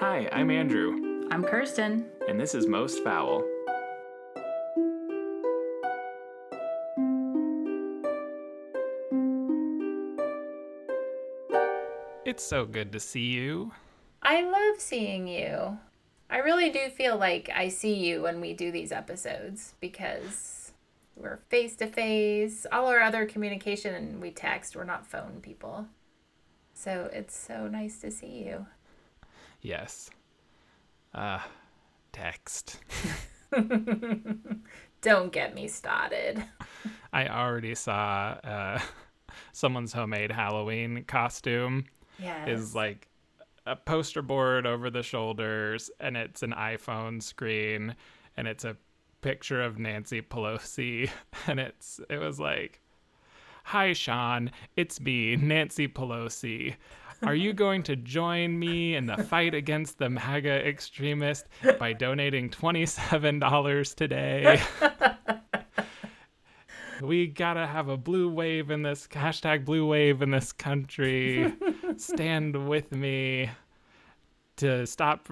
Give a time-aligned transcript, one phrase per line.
[0.00, 2.06] Hi, I'm Andrew, I'm Kirsten.
[2.28, 3.42] and this is Most Foul.
[12.24, 13.72] It's so good to see you.
[14.22, 15.78] I love seeing you.
[16.30, 20.70] I really do feel like I see you when we do these episodes because
[21.16, 22.68] we're face to face.
[22.70, 25.88] All our other communication, and we text, we're not phone people.
[26.72, 28.66] So it's so nice to see you.
[29.60, 30.10] Yes.
[31.14, 31.40] Uh,
[32.12, 32.80] text.
[35.00, 36.42] Don't get me started.
[37.12, 38.80] I already saw uh,
[39.52, 41.84] someone's homemade Halloween costume.
[42.20, 42.48] Yes.
[42.48, 43.06] is like
[43.64, 47.94] a poster board over the shoulders and it's an iPhone screen
[48.36, 48.76] and it's a
[49.20, 51.10] picture of Nancy Pelosi
[51.46, 52.80] and it's it was like
[53.64, 56.74] Hi Sean, it's me, Nancy Pelosi.
[57.22, 61.46] Are you going to join me in the fight against the MAGA extremist
[61.78, 64.60] by donating $27 today?
[67.02, 71.52] we gotta have a blue wave in this hashtag blue wave in this country.
[71.96, 73.50] Stand with me
[74.56, 75.28] to stop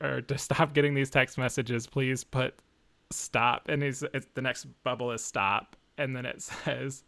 [0.00, 1.86] or to stop getting these text messages.
[1.86, 2.54] Please put
[3.10, 7.04] stop, and he's, it's, the next bubble is stop, and then it says,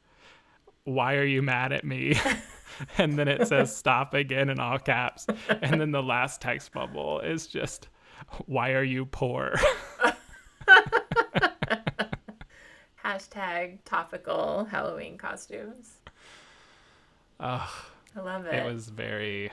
[0.85, 2.19] "Why are you mad at me?"
[2.99, 7.21] and then it says stop again in all caps, and then the last text bubble
[7.21, 7.89] is just,
[8.47, 9.55] "Why are you poor?"
[13.05, 15.99] Hashtag topical Halloween costumes.
[17.41, 17.69] Ugh.
[18.15, 18.55] I love it.
[18.55, 19.51] It was very,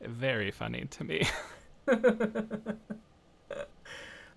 [0.00, 1.22] very funny to me.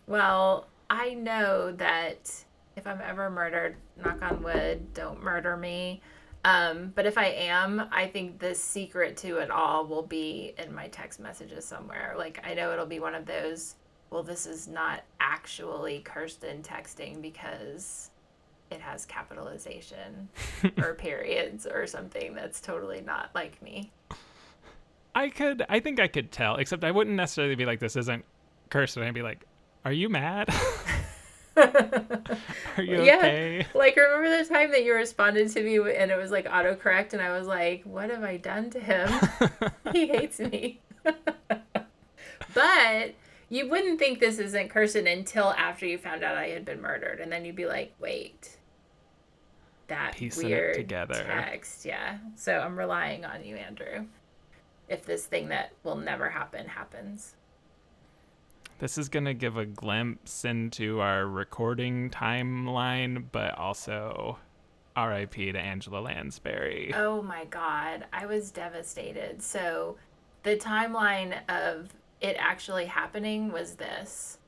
[0.07, 2.31] Well, I know that
[2.75, 6.01] if I'm ever murdered, knock on wood, don't murder me.
[6.45, 10.73] Um, but if I am, I think the secret to it all will be in
[10.73, 12.13] my text messages somewhere.
[12.15, 13.75] Like, I know it'll be one of those,
[14.11, 18.11] well, this is not actually Kirsten texting because
[18.69, 20.29] it has capitalization
[20.77, 23.91] or periods or something that's totally not like me.
[25.15, 28.23] I could, I think I could tell, except I wouldn't necessarily be like, this isn't
[28.69, 29.01] Kirsten.
[29.01, 29.45] I'd be like,
[29.83, 30.49] are you mad?
[32.77, 33.17] are you Yeah.
[33.17, 33.65] okay?
[33.73, 37.21] Like, remember the time that you responded to me and it was like autocorrect, and
[37.21, 39.09] I was like, what have I done to him?
[39.93, 40.79] he hates me.
[42.53, 43.13] but
[43.49, 47.19] you wouldn't think this isn't Kirsten until after you found out I had been murdered.
[47.19, 48.57] And then you'd be like, wait,
[49.87, 51.13] that Piecing weird together.
[51.13, 51.85] text.
[51.85, 52.17] Yeah.
[52.35, 54.05] So I'm relying on you, Andrew.
[54.89, 57.35] If this thing that will never happen happens.
[58.77, 64.37] This is going to give a glimpse into our recording timeline, but also
[64.97, 66.93] RIP to Angela Lansbury.
[66.93, 69.41] Oh my god, I was devastated.
[69.41, 69.95] So,
[70.43, 74.39] the timeline of it actually happening was this.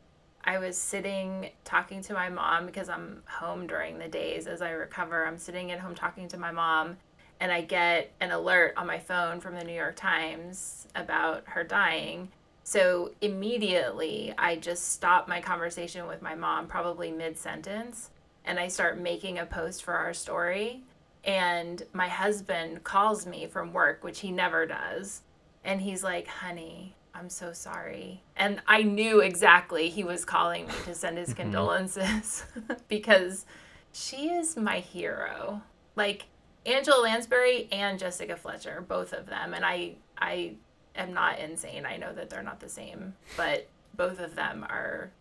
[0.44, 4.72] I was sitting talking to my mom because I'm home during the days as I
[4.72, 5.26] recover.
[5.26, 6.98] I'm sitting at home talking to my mom,
[7.40, 11.64] and I get an alert on my phone from the New York Times about her
[11.64, 12.30] dying.
[12.68, 18.10] So immediately, I just stop my conversation with my mom, probably mid sentence,
[18.44, 20.84] and I start making a post for our story.
[21.24, 25.22] And my husband calls me from work which he never does.
[25.64, 28.22] And he's like honey i'm so sorry.
[28.36, 31.44] And i knew exactly he was calling me to send his mm-hmm.
[31.44, 32.44] condolences
[32.90, 33.46] because
[33.94, 35.62] she is my hero.
[35.96, 36.26] Like
[36.66, 39.54] angela lansbury and jessica fletcher both of them.
[39.54, 40.56] And i i
[40.98, 45.12] am not insane i know that they're not the same but both of them are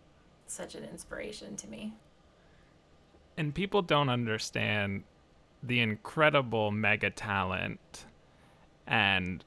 [0.47, 1.93] such an inspiration to me
[3.37, 5.03] and people don't understand
[5.63, 8.05] the incredible mega talent
[8.87, 9.45] and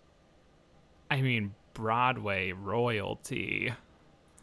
[1.09, 3.73] I mean Broadway royalty.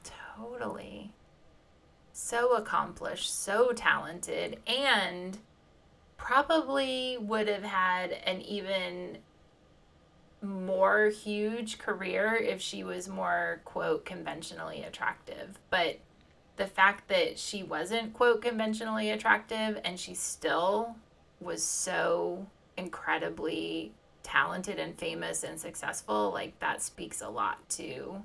[0.02, 1.12] Totally.
[2.12, 5.38] So accomplished, so talented, and
[6.16, 9.18] probably would have had an even
[10.42, 15.58] more huge career if she was more, quote, conventionally attractive.
[15.70, 15.98] But
[16.56, 20.96] the fact that she wasn't, quote, conventionally attractive and she still
[21.40, 22.46] was so
[22.76, 23.92] incredibly
[24.22, 28.22] talented and famous and successful, like that speaks a lot to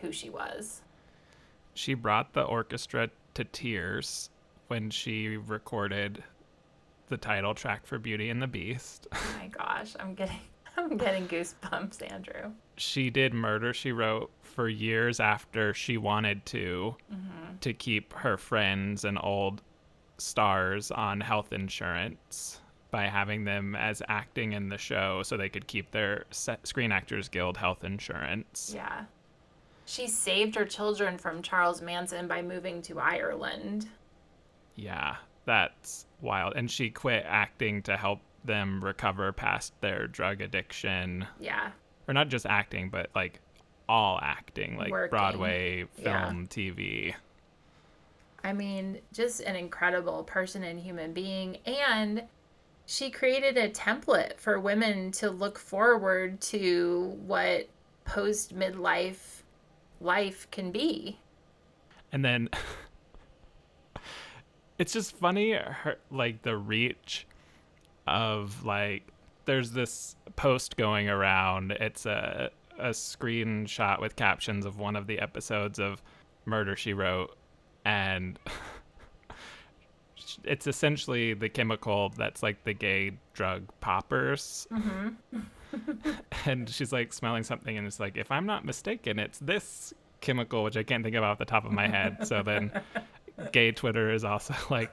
[0.00, 0.82] who she was.
[1.74, 4.30] She brought the orchestra to tears
[4.68, 6.22] when she recorded
[7.08, 9.06] the title track for Beauty and the Beast.
[9.12, 10.40] Oh my gosh, I'm getting
[10.76, 12.52] I'm getting goosebumps, Andrew.
[12.76, 17.56] She did Murder She Wrote for years after she wanted to mm-hmm.
[17.60, 19.62] to keep her friends and old
[20.18, 25.66] stars on health insurance by having them as acting in the show so they could
[25.66, 28.72] keep their Screen Actors Guild health insurance.
[28.74, 29.04] Yeah.
[29.86, 33.88] She saved her children from Charles Manson by moving to Ireland.
[34.74, 36.54] Yeah, that's wild.
[36.56, 41.26] And she quit acting to help them recover past their drug addiction.
[41.40, 41.70] Yeah.
[42.08, 43.40] Or not just acting, but like
[43.88, 45.10] all acting, like Working.
[45.10, 46.26] Broadway, Yeah.
[46.26, 47.14] film, TV.
[48.44, 51.56] I mean, just an incredible person and human being.
[51.66, 52.22] And
[52.86, 57.68] she created a template for women to look forward to what
[58.04, 59.42] post midlife
[60.00, 61.18] life can be.
[62.12, 62.48] And then
[64.78, 67.26] it's just funny her like the reach
[68.06, 69.02] of like
[69.44, 71.72] there's this post going around.
[71.72, 76.02] It's a a screenshot with captions of one of the episodes of
[76.44, 77.34] Murder She Wrote
[77.86, 78.38] and
[80.44, 84.66] it's essentially the chemical that's like the gay drug poppers.
[84.70, 85.08] Mm-hmm.
[86.46, 90.64] and she's like smelling something and it's like if I'm not mistaken, it's this chemical
[90.64, 92.26] which I can't think of off the top of my head.
[92.26, 92.70] So then
[93.52, 94.92] gay Twitter is also like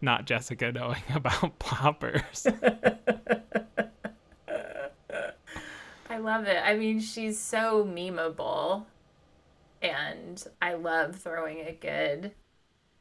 [0.00, 2.46] not Jessica knowing about poppers.
[6.08, 6.60] I love it.
[6.64, 8.84] I mean, she's so memeable.
[9.82, 12.32] And I love throwing a good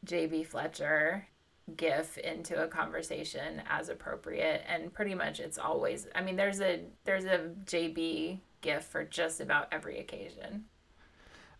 [0.06, 1.27] JB Fletcher
[1.77, 6.81] gif into a conversation as appropriate and pretty much it's always I mean there's a
[7.06, 10.65] there's a JB gif for just about every occasion.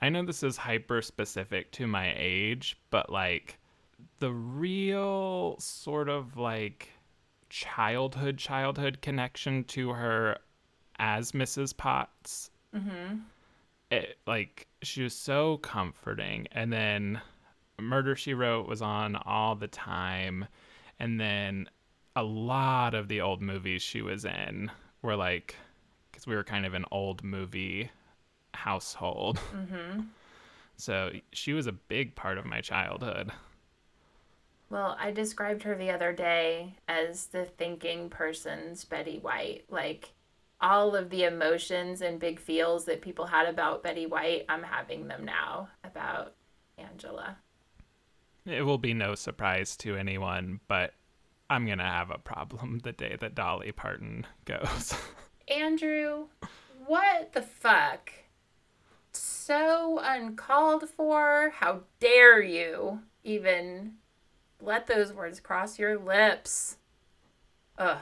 [0.02, 3.58] I know this is hyper specific to my age, but like
[4.20, 6.90] the real sort of like
[7.50, 10.38] childhood childhood connection to her
[11.00, 11.76] as Mrs.
[11.76, 12.50] Potts.
[12.74, 13.22] Mhm.
[13.92, 17.22] It like she was so comforting and then
[17.80, 20.46] Murder She Wrote was on all the time
[21.00, 21.70] and then
[22.16, 24.72] a lot of the old movies she was in
[25.02, 25.56] were like
[26.14, 27.90] cuz we were kind of an old movie
[28.54, 29.40] household.
[29.54, 30.08] Mhm.
[30.78, 33.32] So she was a big part of my childhood.
[34.70, 39.66] Well, I described her the other day as the thinking person's Betty White.
[39.70, 40.14] Like
[40.60, 45.08] all of the emotions and big feels that people had about Betty White, I'm having
[45.08, 46.34] them now about
[46.78, 47.38] Angela.
[48.46, 50.94] It will be no surprise to anyone, but
[51.50, 54.96] I'm going to have a problem the day that Dolly Parton goes.
[55.48, 56.28] Andrew,
[56.86, 58.12] what the fuck?
[59.12, 61.54] So uncalled for.
[61.56, 63.94] How dare you even
[64.66, 66.78] let those words cross your lips?
[67.78, 67.98] Ugh.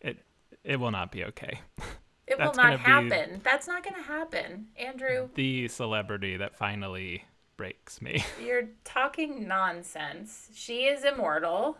[0.00, 0.18] it
[0.64, 1.60] it will not be okay.
[2.24, 3.40] It will not happen.
[3.44, 4.68] That's not going to happen.
[4.76, 7.24] Andrew, The celebrity that finally
[7.56, 8.24] breaks me.
[8.42, 10.48] you're talking nonsense.
[10.54, 11.76] She is immortal.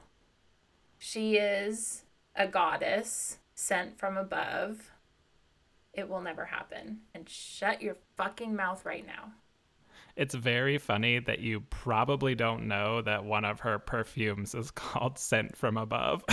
[0.98, 2.02] She is
[2.36, 4.90] a goddess sent from above.
[5.94, 7.00] It will never happen.
[7.14, 9.32] And shut your fucking mouth right now.
[10.16, 15.18] It's very funny that you probably don't know that one of her perfumes is called
[15.18, 16.24] Scent from Above.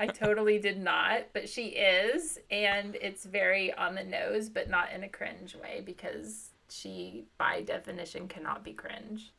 [0.00, 4.92] I totally did not, but she is, and it's very on the nose, but not
[4.94, 9.32] in a cringe way because she, by definition, cannot be cringe.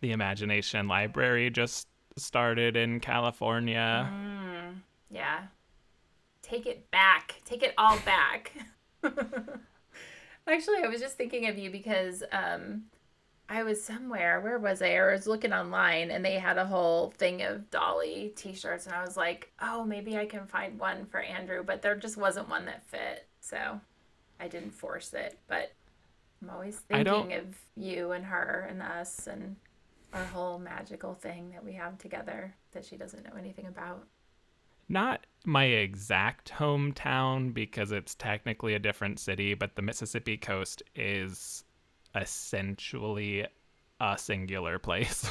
[0.00, 4.08] the Imagination Library just started in California.
[4.12, 4.74] Mm,
[5.10, 5.44] yeah.
[6.42, 7.40] Take it back.
[7.44, 8.52] Take it all back.
[10.46, 12.82] Actually, I was just thinking of you because um,
[13.48, 14.40] I was somewhere.
[14.40, 14.96] Where was I?
[14.96, 18.86] I was looking online and they had a whole thing of Dolly t shirts.
[18.86, 21.62] And I was like, oh, maybe I can find one for Andrew.
[21.64, 23.26] But there just wasn't one that fit.
[23.40, 23.80] So
[24.40, 25.38] I didn't force it.
[25.48, 25.72] But
[26.42, 29.56] I'm always thinking of you and her and us and
[30.12, 34.06] our whole magical thing that we have together that she doesn't know anything about.
[34.88, 41.64] Not my exact hometown because it's technically a different city, but the Mississippi coast is
[42.14, 43.46] essentially
[44.00, 45.28] a singular place.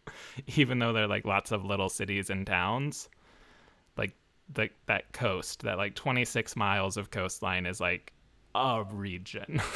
[0.56, 3.08] Even though there are like lots of little cities and towns,
[3.96, 4.14] like
[4.52, 8.12] the that coast, that like 26 miles of coastline is like
[8.54, 9.60] a region.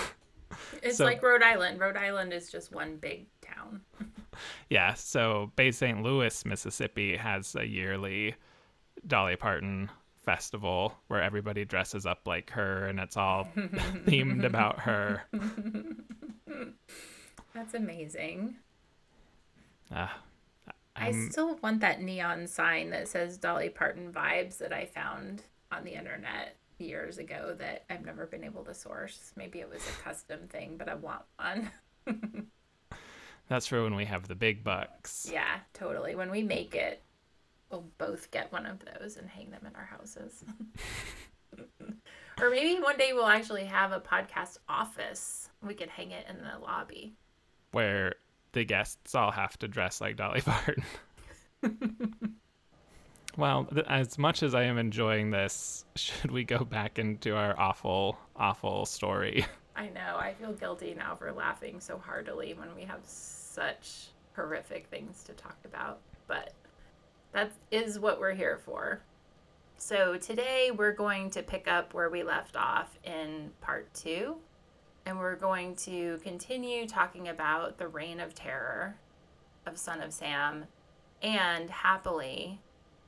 [0.85, 1.81] It's So- like Rhode Island.
[1.81, 3.81] Rhode Island is just one big town.
[4.71, 6.01] yeah, so Bay St.
[6.01, 8.37] Louis, Mississippi has a yearly
[9.07, 9.91] Dolly Parton
[10.25, 15.23] festival where everybody dresses up like her and it's all themed about her.
[17.55, 18.57] That's amazing.
[19.95, 20.09] Uh,
[20.97, 25.43] i I'm, still want that neon sign that says Dolly Parton vibes that I found
[25.71, 29.33] on the internet years ago that I've never been able to source.
[29.37, 31.71] Maybe it was a custom thing, but I want one.
[33.49, 35.29] that's for when we have the big bucks.
[35.31, 36.15] yeah, totally.
[36.15, 37.03] When we make it,
[37.75, 40.45] we'll both get one of those and hang them in our houses.
[42.41, 45.49] or maybe one day we'll actually have a podcast office.
[45.61, 47.15] We could hang it in the lobby.
[47.73, 48.15] Where
[48.53, 50.85] the guests all have to dress like Dolly Parton.
[53.37, 57.59] well, th- as much as I am enjoying this, should we go back into our
[57.59, 59.45] awful, awful story?
[59.77, 60.17] I know.
[60.17, 65.33] I feel guilty now for laughing so heartily when we have such horrific things to
[65.33, 65.99] talk about.
[66.29, 66.55] But
[67.35, 69.03] that is what we're here for.
[69.77, 74.37] So today we're going to pick up where we left off in part two.
[75.05, 78.97] And we're going to continue talking about the reign of terror
[79.67, 80.65] of Son of Sam
[81.23, 82.61] and happily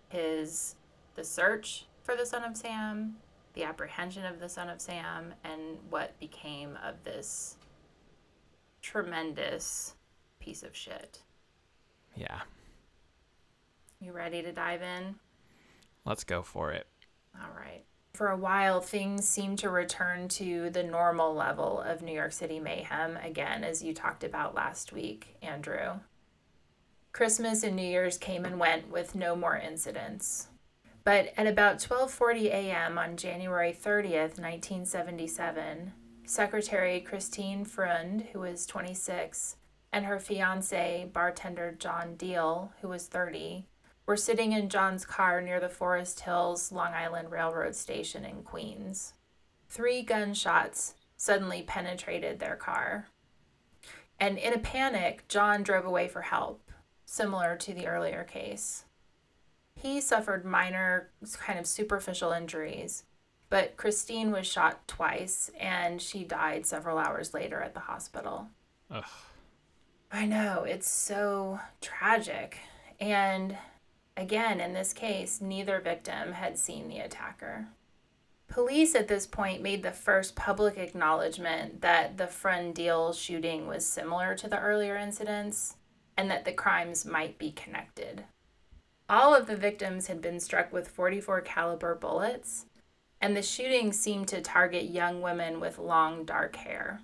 [0.09, 0.75] his
[1.14, 3.16] the search for the Son of Sam,
[3.54, 7.56] the apprehension of the Son of Sam, and what became of this
[8.83, 9.95] tremendous
[10.38, 11.23] piece of shit.
[12.14, 12.40] Yeah.
[14.00, 15.17] You ready to dive in?
[16.05, 16.87] Let's go for it.
[17.35, 17.85] All right.
[18.15, 22.59] For a while, things seemed to return to the normal level of New York City
[22.59, 26.00] mayhem again, as you talked about last week, Andrew.
[27.12, 30.49] Christmas and New Year's came and went with no more incidents.
[31.05, 32.99] But at about 12:40 a.m.
[32.99, 35.93] on January 30th, 1977,
[36.25, 39.57] Secretary Christine Freund, who was 26,
[39.93, 43.67] and her fiance, bartender John Diel, who was 30,
[44.07, 49.13] were sitting in John's car near the Forest Hills Long Island Railroad Station in Queens.
[49.69, 53.09] Three gunshots suddenly penetrated their car.
[54.19, 56.71] And in a panic, John drove away for help,
[57.05, 58.85] similar to the earlier case.
[59.75, 63.05] He suffered minor, kind of superficial injuries,
[63.51, 68.49] but Christine was shot twice and she died several hours later at the hospital.
[68.91, 69.05] Ugh.
[70.11, 72.59] I know, it's so tragic.
[72.99, 73.59] And
[74.17, 77.69] Again, in this case, neither victim had seen the attacker.
[78.49, 83.85] Police at this point made the first public acknowledgement that the Freund Diel shooting was
[83.85, 85.77] similar to the earlier incidents
[86.17, 88.25] and that the crimes might be connected.
[89.09, 92.67] All of the victims had been struck with 44 caliber bullets,
[93.21, 97.01] and the shooting seemed to target young women with long dark hair.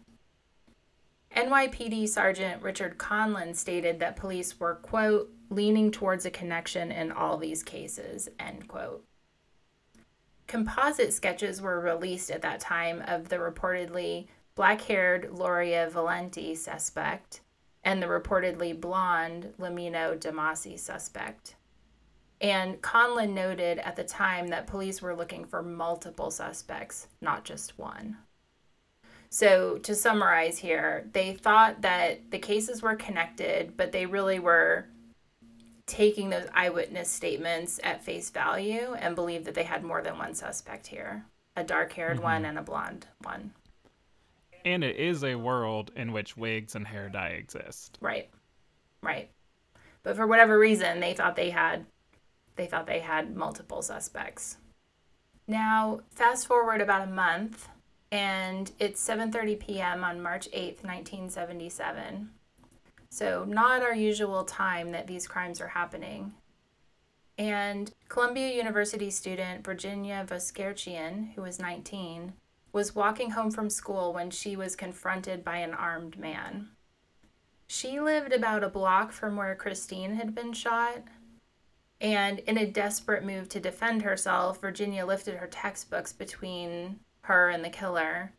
[1.37, 7.37] NYPD Sergeant Richard Conlon stated that police were, quote, leaning towards a connection in all
[7.37, 9.04] these cases, end quote.
[10.47, 17.40] Composite sketches were released at that time of the reportedly black haired Lauria Valenti suspect
[17.85, 21.56] and the reportedly blonde Lomino DeMasi suspect.
[22.40, 27.78] And Conlon noted at the time that police were looking for multiple suspects, not just
[27.78, 28.18] one.
[29.30, 34.87] So, to summarize here, they thought that the cases were connected, but they really were
[35.86, 40.34] taking those eyewitness statements at face value and believe that they had more than one
[40.34, 41.24] suspect here
[41.54, 42.24] a dark haired mm-hmm.
[42.24, 43.52] one and a blonde one.
[44.64, 47.98] And it is a world in which wigs and hair dye exist.
[48.00, 48.30] Right.
[49.02, 49.28] Right.
[50.02, 51.86] But for whatever reason, they thought they had
[52.56, 54.58] they thought they had multiple suspects.
[55.48, 57.68] Now, fast forward about a month
[58.10, 60.04] and it's 7:30 p.m.
[60.04, 62.30] on March 8th, 1977.
[63.12, 66.33] So, not our usual time that these crimes are happening.
[67.37, 72.33] And Columbia University student Virginia Voskerichian, who was 19,
[72.73, 76.71] was walking home from school when she was confronted by an armed man.
[77.66, 81.02] She lived about a block from where Christine had been shot.
[82.00, 87.62] And in a desperate move to defend herself, Virginia lifted her textbooks between her and
[87.62, 88.33] the killer.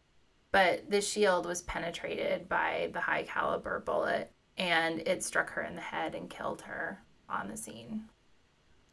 [0.52, 5.76] But the shield was penetrated by the high caliber bullet and it struck her in
[5.76, 8.06] the head and killed her on the scene.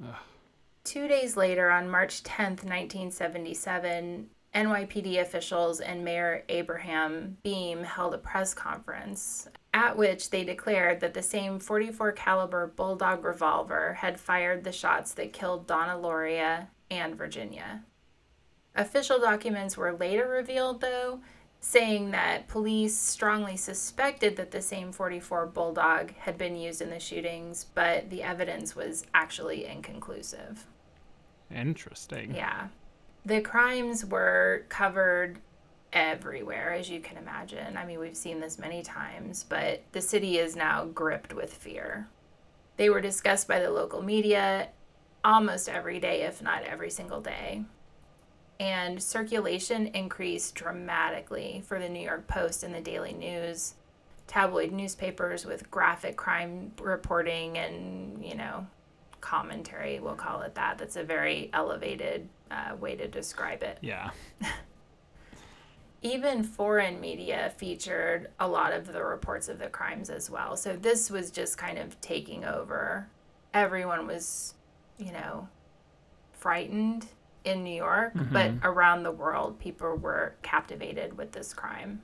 [0.02, 0.14] Ugh.
[0.82, 8.18] Two days later, on March 10th, 1977, NYPD officials and Mayor Abraham Beame held a
[8.18, 14.64] press conference at which they declared that the same 44 caliber bulldog revolver had fired
[14.64, 17.84] the shots that killed Donna Lauria and Virginia.
[18.74, 21.20] Official documents were later revealed though
[21.60, 26.98] saying that police strongly suspected that the same 44 Bulldog had been used in the
[26.98, 30.66] shootings, but the evidence was actually inconclusive.
[31.54, 32.34] Interesting.
[32.34, 32.68] Yeah.
[33.26, 35.40] The crimes were covered
[35.92, 37.76] everywhere, as you can imagine.
[37.76, 42.08] I mean, we've seen this many times, but the city is now gripped with fear.
[42.78, 44.68] They were discussed by the local media
[45.22, 47.64] almost every day, if not every single day
[48.60, 53.74] and circulation increased dramatically for the New York Post and the Daily News,
[54.26, 58.66] tabloid newspapers with graphic crime reporting and, you know,
[59.22, 60.76] commentary, we'll call it that.
[60.76, 63.78] That's a very elevated uh, way to describe it.
[63.80, 64.10] Yeah.
[66.02, 70.54] even foreign media featured a lot of the reports of the crimes as well.
[70.54, 73.08] So this was just kind of taking over.
[73.54, 74.52] Everyone was,
[74.98, 75.48] you know,
[76.32, 77.06] frightened
[77.44, 78.32] in New York, mm-hmm.
[78.32, 82.02] but around the world, people were captivated with this crime.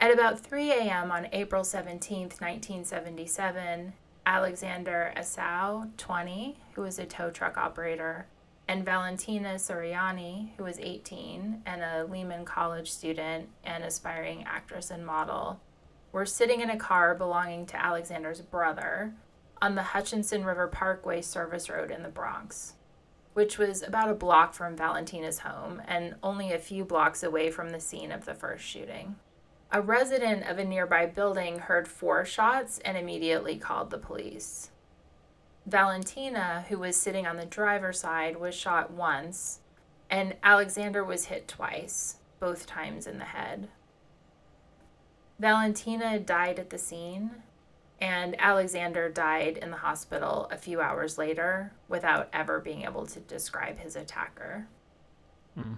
[0.00, 1.10] At about 3 a.m.
[1.10, 3.92] on April 17, 1977,
[4.26, 8.26] Alexander Esau, 20, who was a tow truck operator,
[8.68, 15.04] and Valentina Suriani, who was 18 and a Lehman College student and aspiring actress and
[15.04, 15.60] model,
[16.12, 19.14] were sitting in a car belonging to Alexander's brother
[19.60, 22.74] on the Hutchinson River Parkway service road in the Bronx,
[23.38, 27.70] which was about a block from Valentina's home and only a few blocks away from
[27.70, 29.14] the scene of the first shooting.
[29.70, 34.72] A resident of a nearby building heard four shots and immediately called the police.
[35.66, 39.60] Valentina, who was sitting on the driver's side, was shot once,
[40.10, 43.68] and Alexander was hit twice, both times in the head.
[45.38, 47.30] Valentina died at the scene,
[48.00, 53.20] and Alexander died in the hospital a few hours later without ever being able to
[53.20, 54.66] describe his attacker.
[55.54, 55.74] Hmm.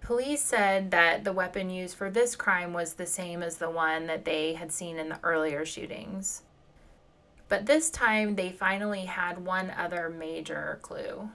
[0.00, 4.06] Police said that the weapon used for this crime was the same as the one
[4.06, 6.42] that they had seen in the earlier shootings.
[7.48, 11.30] But this time they finally had one other major clue.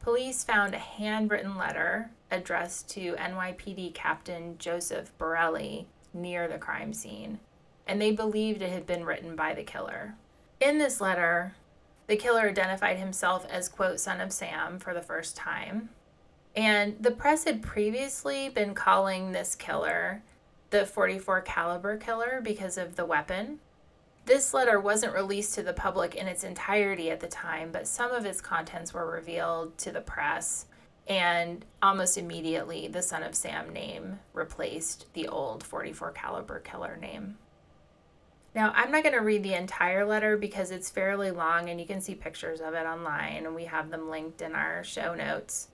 [0.00, 7.38] Police found a handwritten letter addressed to NYPD Captain Joseph Borrelli near the crime scene,
[7.90, 10.14] and they believed it had been written by the killer.
[10.60, 11.54] In this letter,
[12.06, 15.90] the killer identified himself as, quote, son of Sam for the first time.
[16.56, 20.22] And the press had previously been calling this killer
[20.70, 23.58] the 44 caliber killer because of the weapon
[24.26, 28.12] this letter wasn't released to the public in its entirety at the time, but some
[28.12, 30.66] of its contents were revealed to the press,
[31.08, 37.38] and almost immediately the Son of Sam name replaced the old 44 caliber killer name.
[38.54, 41.86] Now, I'm not going to read the entire letter because it's fairly long and you
[41.86, 45.68] can see pictures of it online and we have them linked in our show notes.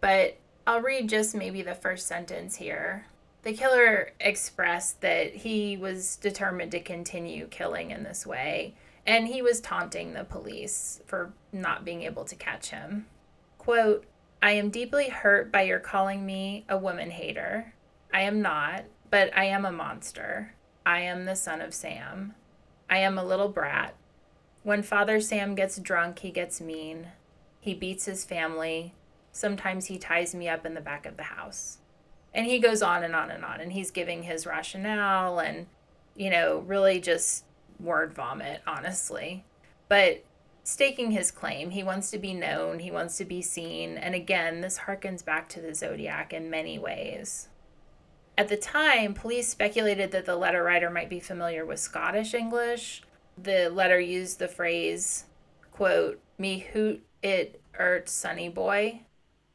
[0.00, 3.06] But I'll read just maybe the first sentence here.
[3.42, 8.74] The killer expressed that he was determined to continue killing in this way,
[9.06, 13.06] and he was taunting the police for not being able to catch him.
[13.56, 14.04] Quote,
[14.42, 17.72] I am deeply hurt by your calling me a woman hater.
[18.12, 20.55] I am not, but I am a monster.
[20.86, 22.34] I am the son of Sam.
[22.88, 23.94] I am a little brat.
[24.62, 27.08] When Father Sam gets drunk, he gets mean.
[27.60, 28.94] He beats his family.
[29.32, 31.78] Sometimes he ties me up in the back of the house
[32.36, 35.66] and he goes on and on and on and he's giving his rationale and
[36.14, 37.44] you know really just
[37.80, 39.42] word vomit honestly
[39.88, 40.22] but
[40.62, 44.60] staking his claim he wants to be known he wants to be seen and again
[44.60, 47.48] this harkens back to the zodiac in many ways
[48.38, 53.02] at the time police speculated that the letter writer might be familiar with scottish english
[53.36, 55.24] the letter used the phrase
[55.72, 59.00] quote me hoot it ert sonny boy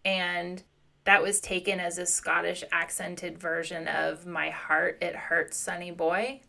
[0.04, 0.64] and
[1.04, 6.42] that was taken as a Scottish accented version of My Heart It Hurts Sonny Boy.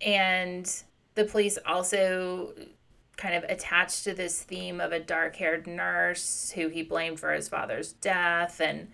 [0.00, 0.70] And
[1.14, 2.54] the police also
[3.16, 7.32] kind of attached to this theme of a dark haired nurse who he blamed for
[7.32, 8.60] his father's death.
[8.60, 8.88] And,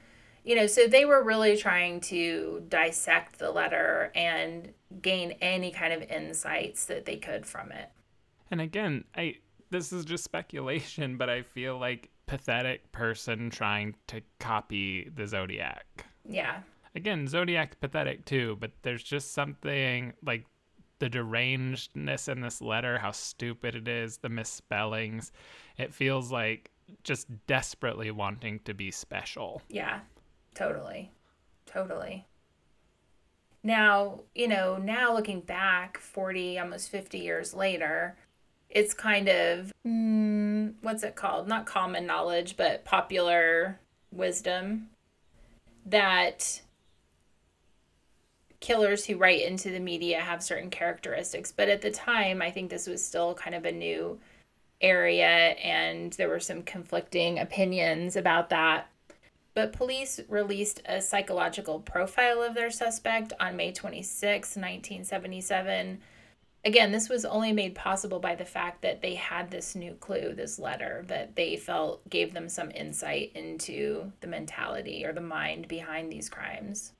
[0.44, 5.92] you know, so they were really trying to dissect the letter and gain any kind
[5.92, 7.90] of insights that they could from it.
[8.50, 9.36] And again, I
[9.70, 16.06] this is just speculation, but I feel like pathetic person trying to copy the Zodiac.
[16.28, 16.60] Yeah.
[16.94, 20.44] Again, Zodiac's pathetic too, but there's just something like
[21.00, 25.32] the derangedness in this letter, how stupid it is, the misspellings.
[25.76, 26.70] It feels like
[27.02, 29.62] just desperately wanting to be special.
[29.68, 30.00] Yeah,
[30.54, 31.10] totally.
[31.66, 32.26] Totally.
[33.62, 38.16] Now, you know, now looking back 40, almost 50 years later,
[38.68, 41.48] it's kind of mm, what's it called?
[41.48, 43.80] Not common knowledge, but popular
[44.12, 44.90] wisdom
[45.86, 46.60] that
[48.60, 51.52] killers who write into the media have certain characteristics.
[51.52, 54.18] But at the time, I think this was still kind of a new
[54.80, 58.88] area and there were some conflicting opinions about that.
[59.54, 66.00] But police released a psychological profile of their suspect on May 26, 1977
[66.64, 70.32] again, this was only made possible by the fact that they had this new clue,
[70.34, 75.68] this letter that they felt gave them some insight into the mentality or the mind
[75.68, 76.92] behind these crimes.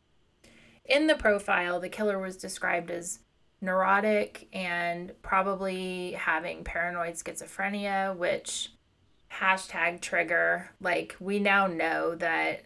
[0.84, 3.20] In the profile, the killer was described as
[3.60, 8.70] neurotic and probably having paranoid schizophrenia, which
[9.40, 10.70] hashtag trigger.
[10.80, 12.62] Like, we now know that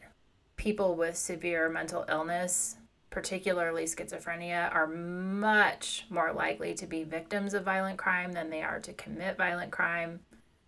[0.57, 2.76] people with severe mental illness
[3.11, 8.81] particularly schizophrenia, are much more likely to be victims of violent crime than they are
[8.81, 10.20] to commit violent crime.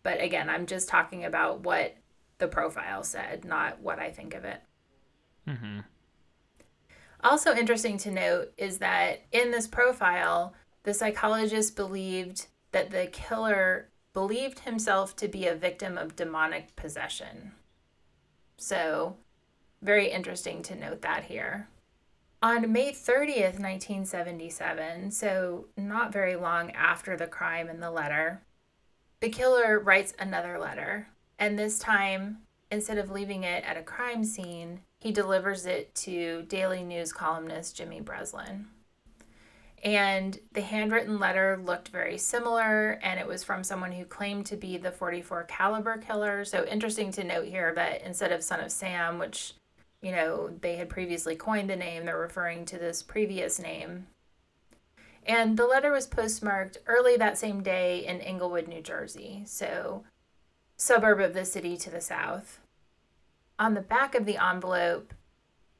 [0.03, 1.97] But again, I'm just talking about what
[2.39, 4.61] the profile said, not what I think of it.
[5.47, 5.81] Mm-hmm.
[7.23, 13.91] Also, interesting to note is that in this profile, the psychologist believed that the killer
[14.13, 17.53] believed himself to be a victim of demonic possession.
[18.57, 19.17] So,
[19.81, 21.69] very interesting to note that here.
[22.43, 28.43] On May 30th, 1977, so not very long after the crime and the letter,
[29.21, 31.09] the killer writes another letter.
[31.39, 32.39] And this time,
[32.71, 37.77] instead of leaving it at a crime scene, he delivers it to Daily News columnist
[37.77, 38.67] Jimmy Breslin.
[39.83, 44.57] And the handwritten letter looked very similar, and it was from someone who claimed to
[44.57, 46.45] be the 44 caliber killer.
[46.45, 49.55] So interesting to note here that instead of Son of Sam, which
[50.03, 54.07] you know they had previously coined the name, they're referring to this previous name.
[55.27, 60.05] And the letter was postmarked early that same day in Englewood, New Jersey, so
[60.77, 62.61] suburb of the city to the south.
[63.59, 65.15] On the back of the envelope,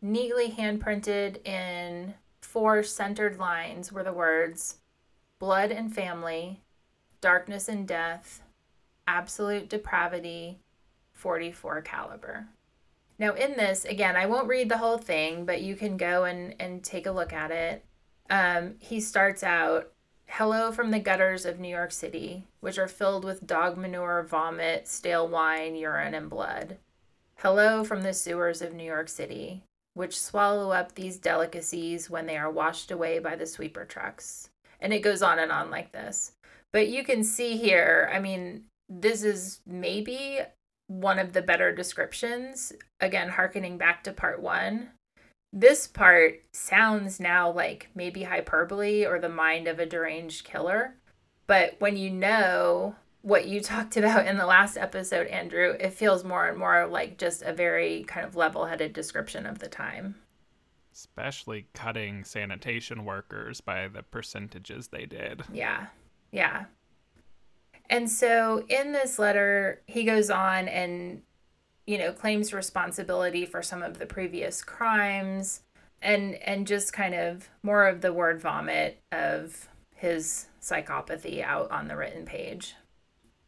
[0.03, 2.15] neatly handprinted in
[2.53, 4.79] four centered lines were the words
[5.39, 6.61] blood and family,
[7.21, 8.43] darkness and death,
[9.07, 10.59] absolute depravity,
[11.13, 12.49] 44 caliber.
[13.19, 16.55] Now, in this, again, I won't read the whole thing, but you can go and,
[16.59, 17.85] and take a look at it.
[18.29, 19.93] Um, he starts out
[20.27, 24.89] Hello from the gutters of New York City, which are filled with dog manure, vomit,
[24.89, 26.79] stale wine, urine, and blood.
[27.37, 32.37] Hello from the sewers of New York City, which swallow up these delicacies when they
[32.37, 34.51] are washed away by the sweeper trucks.
[34.81, 36.33] And it goes on and on like this.
[36.73, 40.41] But you can see here, I mean, this is maybe
[40.87, 42.73] one of the better descriptions.
[43.01, 44.91] Again, harkening back to part one.
[45.53, 50.95] This part sounds now like maybe hyperbole or the mind of a deranged killer.
[51.47, 56.25] But when you know what you talked about in the last episode, Andrew, it feels
[56.25, 60.17] more and more like just a very kind of level headed description of the time.
[60.93, 65.43] Especially cutting sanitation workers by the percentages they did.
[65.53, 65.87] Yeah.
[66.33, 66.65] Yeah.
[67.89, 71.23] And so in this letter, he goes on and,
[71.87, 75.63] you know, claims responsibility for some of the previous crimes
[76.03, 81.89] and and just kind of more of the word vomit of his psychopathy out on
[81.89, 82.75] the written page.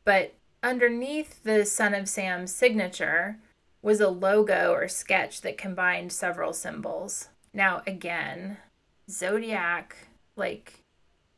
[0.05, 3.39] But underneath the Son of Sam signature
[3.83, 7.29] was a logo or sketch that combined several symbols.
[7.53, 8.59] Now, again,
[9.11, 9.97] Zodiac,
[10.37, 10.85] like,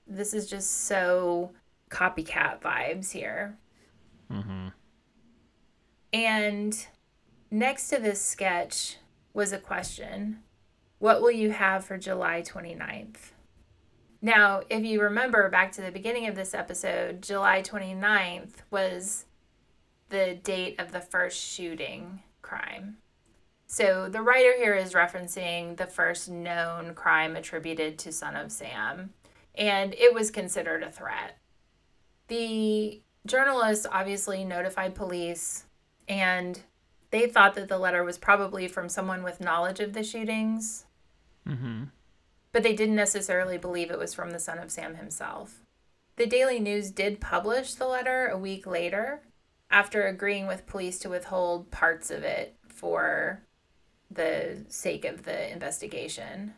[0.07, 1.53] this is just so
[1.90, 3.57] copycat vibes here.
[4.31, 4.68] Mm-hmm.
[6.12, 6.87] And
[7.50, 8.98] next to this sketch
[9.33, 10.40] was a question
[10.98, 13.33] What will you have for July 29th?
[14.24, 19.26] Now, if you remember back to the beginning of this episode, July 29th was
[20.08, 22.96] the date of the first shooting crime.
[23.66, 29.12] So the writer here is referencing the first known crime attributed to Son of Sam,
[29.54, 31.37] and it was considered a threat.
[32.28, 35.66] The journalist obviously notified police,
[36.08, 36.62] and
[37.10, 40.87] they thought that the letter was probably from someone with knowledge of the shootings.
[41.46, 41.84] Mm-hmm
[42.54, 45.60] but they didn't necessarily believe it was from the son of Sam himself.
[46.14, 49.22] The Daily News did publish the letter a week later
[49.72, 53.42] after agreeing with police to withhold parts of it for
[54.08, 56.54] the sake of the investigation.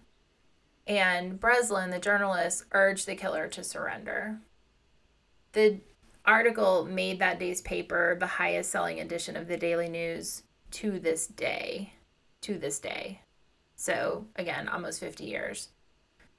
[0.87, 4.41] And Breslin, the journalist, urged the killer to surrender.
[5.53, 5.81] The
[6.27, 11.27] article made that day's paper the highest selling edition of the Daily News to this
[11.27, 11.95] day.
[12.43, 13.23] To this day.
[13.77, 15.71] So, again, almost 50 years.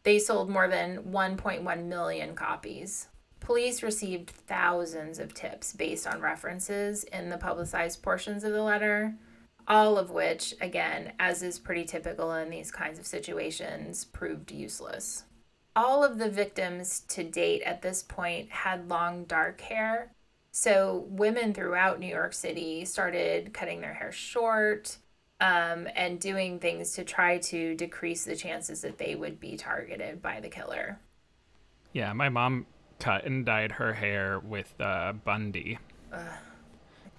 [0.08, 3.10] They sold more than 1.1 million copies.
[3.41, 9.15] Police received thousands of tips based on references in the publicized portions of the letter,
[9.67, 15.26] all of which, again, as is pretty typical in these kinds of situations, proved useless.
[15.76, 20.13] All of the victims to date at this point had long dark hair.
[20.54, 25.00] So, women throughout New York City started cutting their hair short,
[25.39, 30.21] um, and doing things to try to decrease the chances that they would be targeted
[30.21, 31.00] by the killer.
[31.93, 32.65] Yeah, my mom
[33.00, 35.78] cut and dyed her hair with uh, Bundy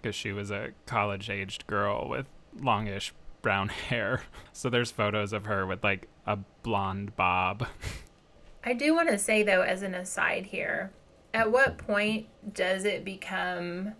[0.00, 2.26] because she was a college aged girl with
[2.60, 4.22] longish brown hair.
[4.52, 7.66] So there's photos of her with like a blonde bob.
[8.64, 10.92] I do want to say, though, as an aside here,
[11.32, 13.92] at what point does it become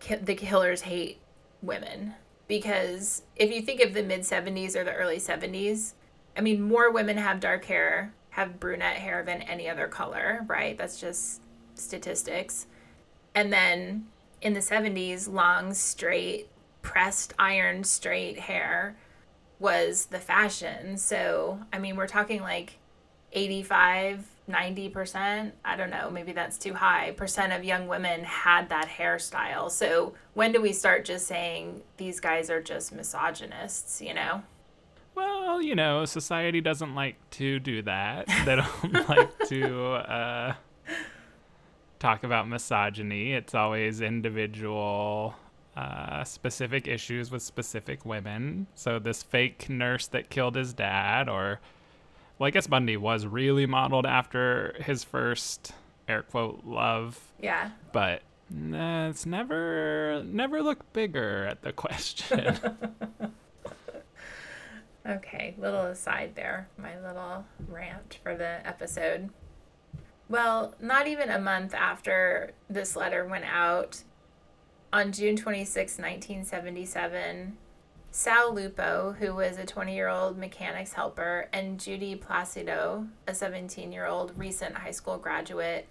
[0.00, 1.20] ki- the killers hate
[1.62, 2.14] women?
[2.48, 5.92] Because if you think of the mid 70s or the early 70s,
[6.36, 10.76] I mean, more women have dark hair, have brunette hair than any other color, right?
[10.76, 11.40] That's just
[11.74, 12.66] statistics.
[13.34, 14.06] And then
[14.40, 16.48] in the 70s, long, straight,
[16.82, 18.96] pressed iron straight hair
[19.58, 20.98] was the fashion.
[20.98, 22.78] So, I mean, we're talking like
[23.32, 28.88] 85, 90%, I don't know, maybe that's too high, percent of young women had that
[28.88, 29.70] hairstyle.
[29.70, 34.42] So, when do we start just saying these guys are just misogynists, you know?
[35.16, 38.26] Well, you know, society doesn't like to do that.
[38.44, 40.54] They don't like to uh,
[41.98, 43.32] talk about misogyny.
[43.32, 45.34] It's always individual,
[45.76, 48.66] uh, specific issues with specific women.
[48.74, 51.60] So, this fake nurse that killed his dad, or,
[52.38, 55.72] well, I guess Bundy was really modeled after his first
[56.08, 57.20] air quote love.
[57.40, 57.70] Yeah.
[57.92, 58.22] But
[58.52, 62.58] uh, it's never, never look bigger at the question.
[65.08, 69.30] Okay, little aside there, my little rant for the episode.
[70.28, 74.02] Well, not even a month after this letter went out,
[74.92, 77.56] on June 26, 1977,
[78.18, 83.92] Sal Lupo, who was a 20 year old mechanics helper, and Judy Placido, a 17
[83.92, 85.86] year old recent high school graduate,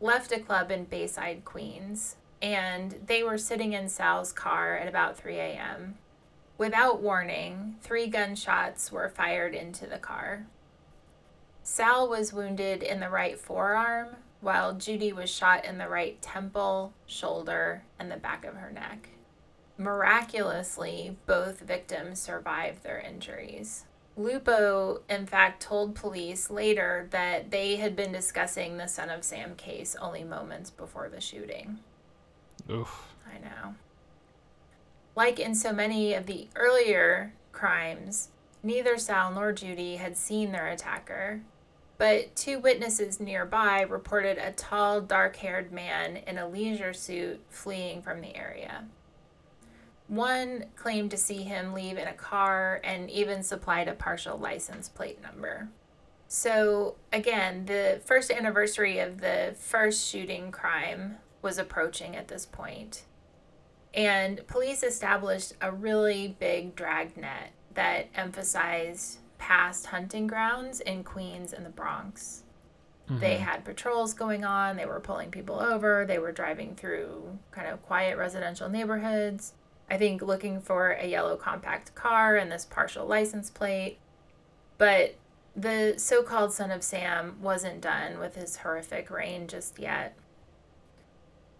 [0.00, 5.16] left a club in Bayside, Queens, and they were sitting in Sal's car at about
[5.16, 5.94] 3 a.m.
[6.58, 10.46] Without warning, three gunshots were fired into the car.
[11.62, 16.92] Sal was wounded in the right forearm, while Judy was shot in the right temple,
[17.06, 19.10] shoulder, and the back of her neck.
[19.78, 23.84] Miraculously, both victims survived their injuries.
[24.16, 29.54] Lupo, in fact, told police later that they had been discussing the Son of Sam
[29.54, 31.78] case only moments before the shooting.
[32.68, 33.14] Oof.
[33.32, 33.76] I know.
[35.14, 38.30] Like in so many of the earlier crimes,
[38.64, 41.42] neither Sal nor Judy had seen their attacker,
[41.96, 48.02] but two witnesses nearby reported a tall, dark haired man in a leisure suit fleeing
[48.02, 48.84] from the area.
[50.08, 54.88] One claimed to see him leave in a car and even supplied a partial license
[54.88, 55.68] plate number.
[56.28, 63.04] So, again, the first anniversary of the first shooting crime was approaching at this point.
[63.94, 71.64] And police established a really big dragnet that emphasized past hunting grounds in Queens and
[71.64, 72.42] the Bronx.
[73.08, 73.20] Mm-hmm.
[73.20, 77.68] They had patrols going on, they were pulling people over, they were driving through kind
[77.68, 79.54] of quiet residential neighborhoods.
[79.90, 83.98] I think looking for a yellow compact car and this partial license plate.
[84.76, 85.16] But
[85.56, 90.16] the so called son of Sam wasn't done with his horrific reign just yet.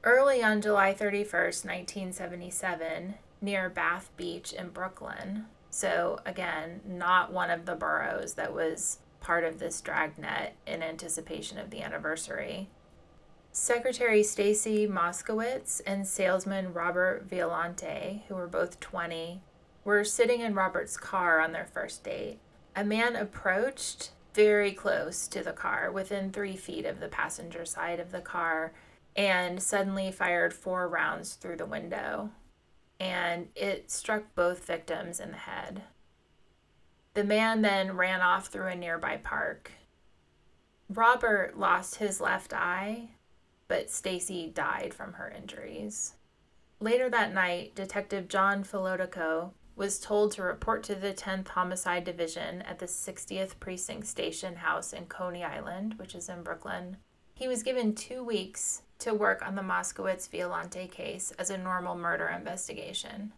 [0.04, 7.66] Early on July 31st, 1977, near Bath Beach in Brooklyn, so again, not one of
[7.66, 12.68] the boroughs that was part of this dragnet in anticipation of the anniversary.
[13.60, 19.42] Secretary Stacy Moskowitz and salesman Robert Violante, who were both 20,
[19.84, 22.38] were sitting in Robert's car on their first date.
[22.76, 27.98] A man approached very close to the car, within three feet of the passenger side
[27.98, 28.72] of the car,
[29.16, 32.30] and suddenly fired four rounds through the window.
[33.00, 35.82] And it struck both victims in the head.
[37.14, 39.72] The man then ran off through a nearby park.
[40.88, 43.10] Robert lost his left eye,
[43.68, 46.14] but Stacy died from her injuries.
[46.80, 52.62] Later that night, Detective John Falotico was told to report to the 10th Homicide Division
[52.62, 56.96] at the 60th Precinct Station House in Coney Island, which is in Brooklyn.
[57.34, 61.94] He was given two weeks to work on the Moskowitz Violante case as a normal
[61.94, 63.32] murder investigation.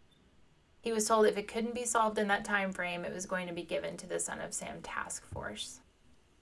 [0.80, 3.46] He was told if it couldn't be solved in that time frame, it was going
[3.46, 5.80] to be given to the Son of Sam task force.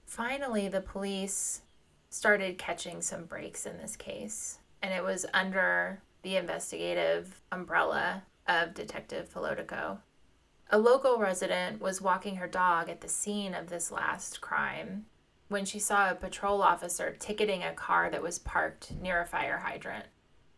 [0.05, 1.61] Finally, the police
[2.09, 8.73] started catching some breaks in this case, and it was under the investigative umbrella of
[8.73, 9.99] Detective Falotico.
[10.71, 15.05] A local resident was walking her dog at the scene of this last crime
[15.47, 19.57] when she saw a patrol officer ticketing a car that was parked near a fire
[19.57, 20.05] hydrant.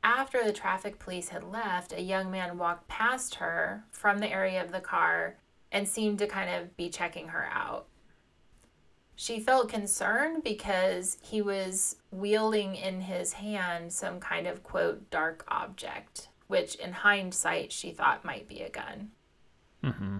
[0.03, 4.61] After the traffic police had left, a young man walked past her from the area
[4.63, 5.37] of the car
[5.71, 7.87] and seemed to kind of be checking her out.
[9.15, 15.45] She felt concerned because he was wielding in his hand some kind of quote dark
[15.47, 19.11] object, which in hindsight she thought might be a gun.
[19.83, 20.17] Mm-hmm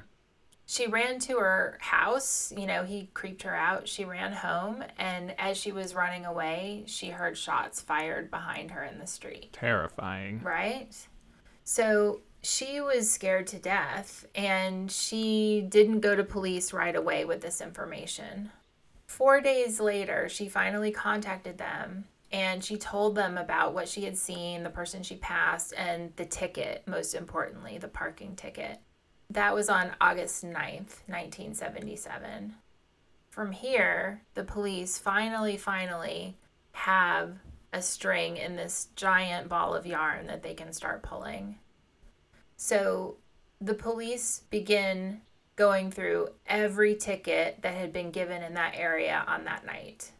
[0.71, 2.53] she ran to her house.
[2.55, 3.89] You know, he creeped her out.
[3.89, 8.81] She ran home, and as she was running away, she heard shots fired behind her
[8.81, 9.51] in the street.
[9.51, 10.39] Terrifying.
[10.41, 10.95] Right?
[11.65, 17.41] So she was scared to death and she didn't go to police right away with
[17.41, 18.51] this information.
[19.11, 24.17] Four days later, she finally contacted them and she told them about what she had
[24.17, 28.79] seen, the person she passed, and the ticket, most importantly, the parking ticket.
[29.29, 32.55] That was on August 9th, 1977.
[33.29, 36.37] From here, the police finally, finally
[36.71, 37.33] have
[37.73, 41.59] a string in this giant ball of yarn that they can start pulling.
[42.55, 43.17] So
[43.59, 45.19] the police begin
[45.61, 50.11] going through every ticket that had been given in that area on that night.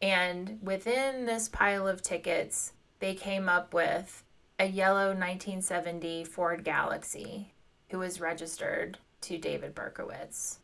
[0.00, 4.24] And within this pile of tickets, they came up with
[4.58, 7.52] a yellow 1970 Ford Galaxie
[7.90, 10.60] who was registered to David Berkowitz.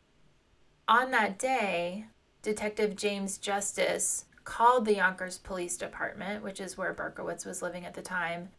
[0.87, 2.05] On that day,
[2.41, 7.93] Detective James Justus called the Yonkers Police Department, which is where Berkowitz was living at
[7.93, 8.49] the time,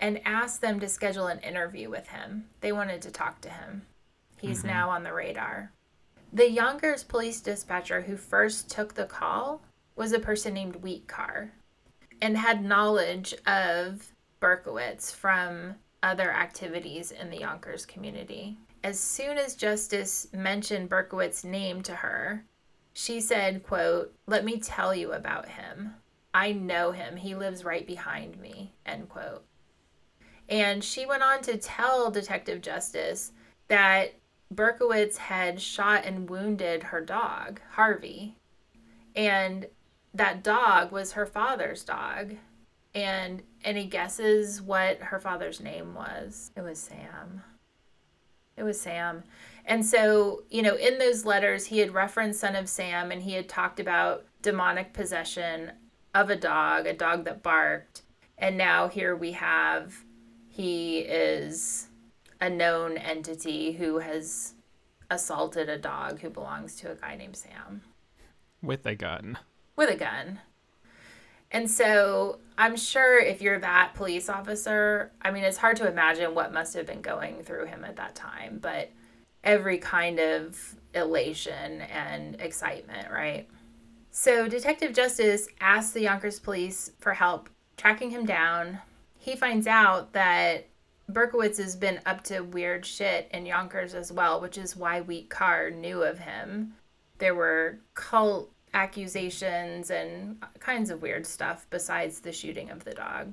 [0.00, 2.46] and asked them to schedule an interview with him.
[2.62, 3.82] They wanted to talk to him.
[4.40, 4.68] He's mm-hmm.
[4.68, 5.72] now on the radar.
[6.32, 9.62] The Yonkers police dispatcher who first took the call
[9.96, 11.52] was a person named Wheat Carr
[12.22, 18.56] and had knowledge of Berkowitz from other activities in the Yonkers community.
[18.82, 22.44] As soon as Justus mentioned Berkowitz's name to her,
[22.92, 25.94] she said, quote, "Let me tell you about him.
[26.32, 27.16] I know him.
[27.16, 29.44] He lives right behind me." End quote.
[30.48, 33.32] And she went on to tell Detective Justus
[33.68, 34.14] that
[34.52, 38.36] Berkowitz had shot and wounded her dog, Harvey.
[39.14, 39.66] And
[40.12, 42.34] that dog was her father's dog.
[42.94, 46.50] And any guesses what her father's name was?
[46.56, 47.44] It was Sam.
[48.56, 49.22] It was Sam.
[49.64, 53.34] And so, you know, in those letters, he had referenced Son of Sam and he
[53.34, 55.72] had talked about demonic possession
[56.14, 58.02] of a dog, a dog that barked.
[58.36, 60.04] And now here we have
[60.48, 61.86] he is
[62.40, 64.54] a known entity who has
[65.10, 67.82] assaulted a dog who belongs to a guy named Sam.
[68.62, 69.38] With a gun.
[69.76, 70.40] With a gun.
[71.50, 76.34] And so I'm sure if you're that police officer, I mean, it's hard to imagine
[76.34, 78.90] what must have been going through him at that time, but
[79.42, 83.48] every kind of elation and excitement, right?
[84.12, 88.78] So Detective Justus asks the Yonkers police for help tracking him down,
[89.16, 90.66] he finds out that
[91.12, 95.28] Berkowitz has been up to weird shit in Yonkers as well, which is why Wheat
[95.28, 96.74] Carr knew of him.
[97.18, 103.32] There were cult accusations and kinds of weird stuff besides the shooting of the dog.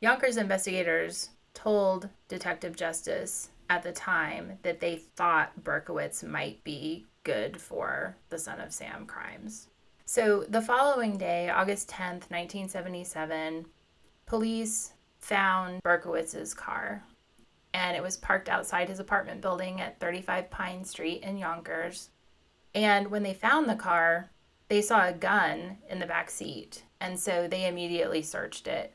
[0.00, 7.60] Yonkers investigators told Detective Justus at the time that they thought Berkowitz might be good
[7.60, 9.68] for the Son of Sam crimes.
[10.04, 13.66] So the following day, August 10th, 1977,
[14.24, 17.02] Police found Berkowitz's car,
[17.74, 22.10] and it was parked outside his apartment building at 35 Pine Street in Yonkers.
[22.74, 24.30] And when they found the car,
[24.68, 28.94] they saw a gun in the back seat, and so they immediately searched it.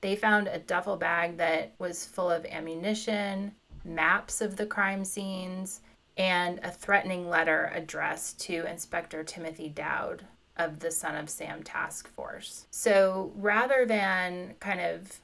[0.00, 3.52] They found a duffel bag that was full of ammunition,
[3.84, 5.80] maps of the crime scenes,
[6.16, 10.24] and a threatening letter addressed to Inspector Timothy Dowd
[10.56, 12.66] of the Son of Sam task force.
[12.70, 15.20] So rather than kind of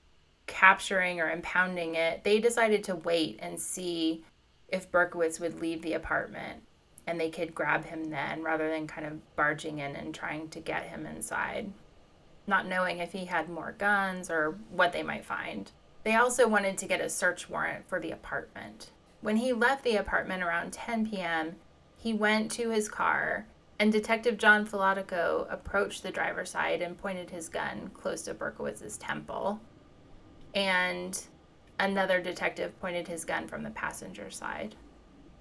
[0.48, 4.24] capturing or impounding it, they decided to wait and see
[4.68, 6.62] if Berkowitz would leave the apartment
[7.06, 10.60] and they could grab him then rather than kind of barging in and trying to
[10.60, 11.72] get him inside,
[12.46, 15.70] not knowing if he had more guns or what they might find.
[16.02, 18.90] They also wanted to get a search warrant for the apartment.
[19.20, 21.56] When he left the apartment around 10 p.m.,
[21.96, 23.46] he went to his car
[23.78, 28.98] and Detective John Falotico approached the driver's side and pointed his gun close to Berkowitz's
[28.98, 29.60] temple.
[30.54, 31.20] And
[31.78, 34.74] another detective pointed his gun from the passenger side.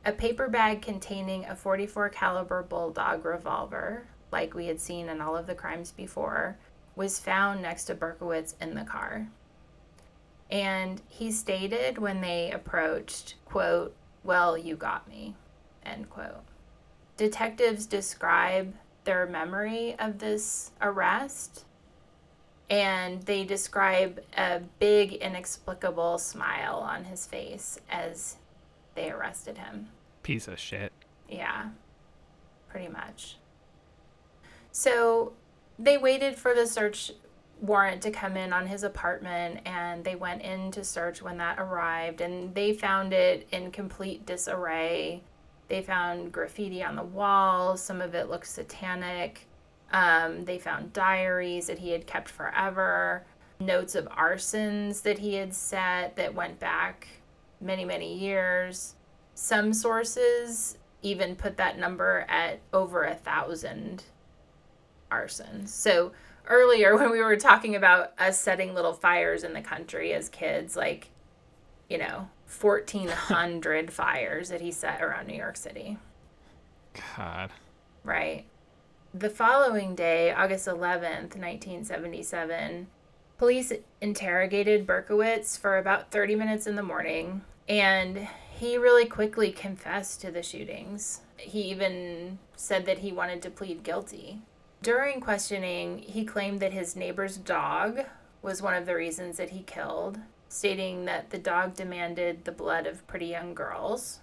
[0.05, 5.35] A paper bag containing a 44 caliber bulldog revolver, like we had seen in all
[5.35, 6.57] of the crimes before,
[6.95, 9.27] was found next to Berkowitz in the car.
[10.49, 15.35] And he stated when they approached, quote, "Well, you got me."
[15.83, 16.43] End quote
[17.17, 18.73] detectives describe
[19.03, 21.65] their memory of this arrest
[22.69, 28.37] and they describe a big inexplicable smile on his face as
[28.95, 29.87] they arrested him.
[30.23, 30.91] Piece of shit.
[31.29, 31.69] Yeah.
[32.69, 33.37] Pretty much.
[34.71, 35.33] So
[35.79, 37.11] they waited for the search
[37.61, 41.57] warrant to come in on his apartment and they went in to search when that
[41.57, 45.23] arrived and they found it in complete disarray
[45.67, 47.81] they found graffiti on the walls.
[47.81, 49.46] Some of it looked satanic.
[49.91, 53.25] Um, they found diaries that he had kept forever.
[53.59, 57.07] notes of arsons that he had set that went back
[57.59, 58.93] many, many years.
[59.33, 64.03] Some sources even put that number at over a thousand
[65.11, 65.69] arsons.
[65.69, 66.11] So
[66.47, 70.75] earlier when we were talking about us setting little fires in the country as kids,
[70.75, 71.09] like,
[71.89, 72.29] you know,
[72.61, 75.97] 1,400 fires that he set around New York City.
[77.15, 77.51] God.
[78.03, 78.45] Right.
[79.13, 82.87] The following day, August 11th, 1977,
[83.37, 90.19] police interrogated Berkowitz for about 30 minutes in the morning, and he really quickly confessed
[90.21, 91.21] to the shootings.
[91.37, 94.41] He even said that he wanted to plead guilty.
[94.81, 98.01] During questioning, he claimed that his neighbor's dog
[98.41, 102.85] was one of the reasons that he killed, stating that the dog demanded the blood
[102.85, 104.19] of pretty young girls.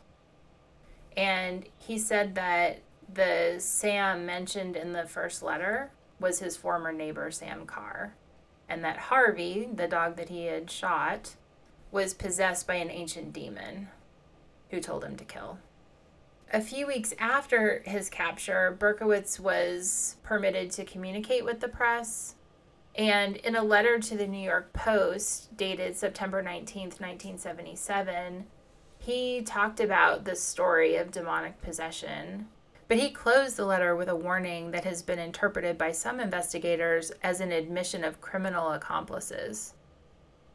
[1.17, 2.81] And he said that
[3.13, 5.91] the Sam mentioned in the first letter
[6.21, 8.15] was his former neighbor, Sam Carr,
[8.69, 11.35] and that Harvey, the dog that he had shot,
[11.91, 13.89] was possessed by an ancient demon
[14.71, 15.59] who told him to kill.
[16.53, 22.35] A few weeks after his capture, Berkowitz was permitted to communicate with the press.
[22.95, 28.47] And in a letter to the New York Post dated September 19th, 1977,
[28.99, 32.47] he talked about the story of demonic possession.
[32.87, 37.13] But he closed the letter with a warning that has been interpreted by some investigators
[37.23, 39.75] as an admission of criminal accomplices.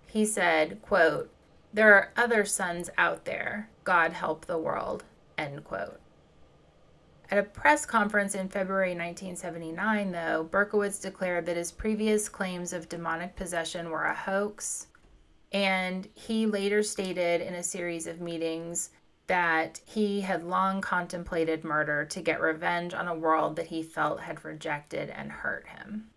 [0.08, 1.32] He said, quote,
[1.74, 3.70] There are other sons out there.
[3.84, 5.04] God help the world.
[5.38, 6.00] End quote.
[7.32, 12.90] At a press conference in February 1979, though, Berkowitz declared that his previous claims of
[12.90, 14.88] demonic possession were a hoax,
[15.52, 18.90] and he later stated in a series of meetings
[19.30, 24.22] that he had long contemplated murder to get revenge on a world that he felt
[24.22, 26.10] had rejected and hurt him.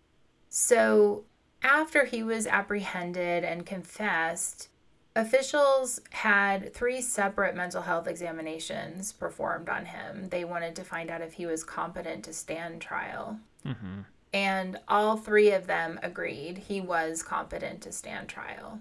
[0.49, 1.23] So,
[1.61, 4.67] after he was apprehended and confessed,
[5.15, 10.29] Officials had three separate mental health examinations performed on him.
[10.29, 13.37] They wanted to find out if he was competent to stand trial.
[13.63, 14.01] Mm-hmm.
[14.33, 18.79] And all three of them agreed he was competent to stand trial.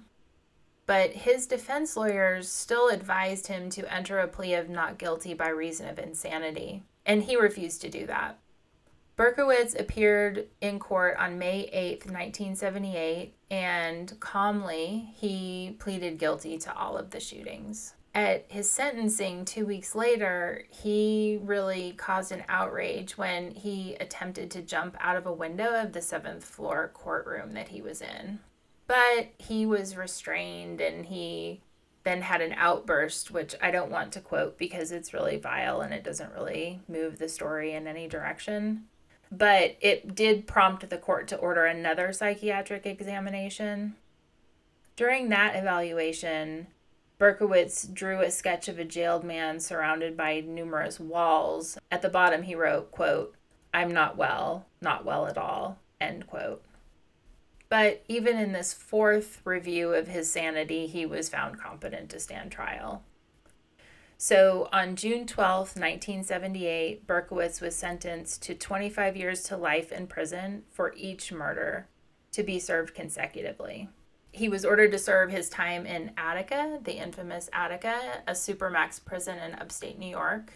[0.87, 5.49] But his defense lawyers still advised him to enter a plea of not guilty by
[5.49, 8.39] reason of insanity, and he refused to do that.
[9.17, 16.97] Berkowitz appeared in court on May 8th, 1978, and calmly he pleaded guilty to all
[16.97, 17.95] of the shootings.
[18.15, 24.63] At his sentencing two weeks later, he really caused an outrage when he attempted to
[24.63, 28.41] jump out of a window of the seventh floor courtroom that he was in.
[28.93, 31.63] But he was restrained and he
[32.05, 35.95] then had an outburst, which I don't want to quote because it's really vile and
[35.95, 38.85] it doesn't really move the story in any direction
[39.33, 43.95] but it did prompt the court to order another psychiatric examination.
[44.95, 46.67] During that evaluation,
[47.19, 51.79] Berkowitz drew a sketch of a jailed man surrounded by numerous walls.
[51.91, 53.35] At the bottom, he wrote, quote,
[53.73, 56.63] I'm not well, not well at all, end quote.
[57.73, 62.53] But even in this fourth review of his sanity, he was found competent to stand
[62.53, 63.03] trial.
[64.19, 70.65] So on June 12, 1978, Berkowitz was sentenced to 25 years to life in prison
[70.71, 71.89] for each murder
[72.33, 73.89] to be served consecutively.
[74.33, 79.39] He was ordered to serve his time in Attica, the infamous Attica, a supermax prison
[79.39, 80.53] in upstate New York.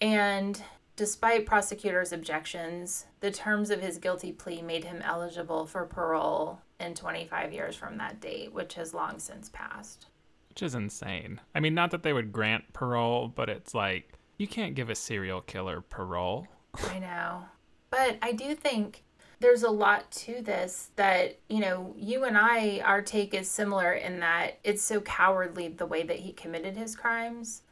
[0.00, 0.62] And
[0.98, 6.94] despite prosecutors' objections, the terms of his guilty plea made him eligible for parole in
[6.94, 10.06] 25 years from that date, which has long since passed
[10.58, 11.40] which is insane.
[11.54, 14.94] I mean, not that they would grant parole, but it's like you can't give a
[14.96, 16.48] serial killer parole.
[16.90, 17.44] I know.
[17.90, 19.04] But I do think
[19.38, 23.92] there's a lot to this that, you know, you and I, our take is similar
[23.92, 27.62] in that it's so cowardly the way that he committed his crimes.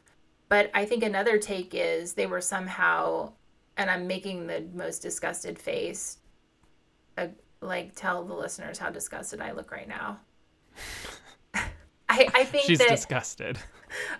[0.49, 3.33] But I think another take is they were somehow,
[3.75, 6.19] and I'm making the most disgusted face,
[7.17, 7.27] uh,
[7.61, 10.19] like tell the listeners how disgusted I look right now.
[12.09, 13.59] I, I think she's that, disgusted.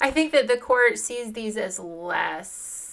[0.02, 2.88] I think that the court sees these as less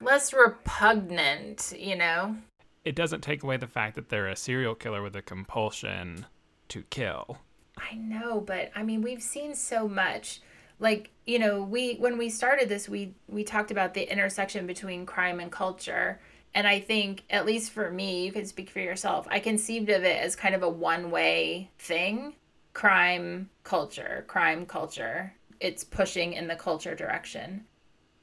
[0.00, 2.36] less repugnant, you know.
[2.84, 6.26] It doesn't take away the fact that they're a serial killer with a compulsion
[6.68, 7.38] to kill.
[7.78, 10.40] I know, but I mean, we've seen so much.
[10.78, 15.06] Like, you know, we when we started this, we we talked about the intersection between
[15.06, 16.20] crime and culture.
[16.56, 20.04] And I think, at least for me, you can speak for yourself, I conceived of
[20.04, 22.34] it as kind of a one way thing
[22.74, 25.34] crime culture, crime culture.
[25.60, 27.64] It's pushing in the culture direction.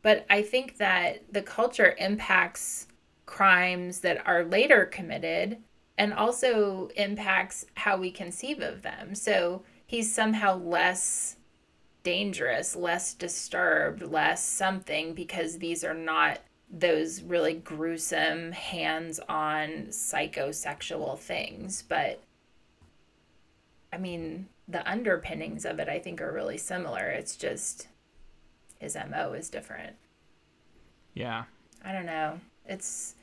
[0.02, 2.88] But I think that the culture impacts
[3.26, 5.58] crimes that are later committed
[5.98, 9.16] and also impacts how we conceive of them.
[9.16, 11.38] So he's somehow less
[12.04, 16.40] dangerous, less disturbed, less something because these are not
[16.70, 21.84] those really gruesome, hands on psychosexual things.
[21.88, 22.22] But
[23.92, 27.10] I mean, the underpinnings of it, I think, are really similar.
[27.10, 27.88] It's just
[28.80, 29.96] his MO is different.
[31.14, 31.44] Yeah.
[31.84, 32.40] I don't know.
[32.66, 33.16] It's